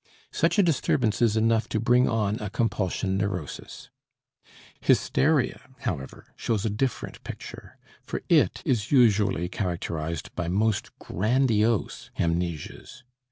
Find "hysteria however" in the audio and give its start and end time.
4.79-6.33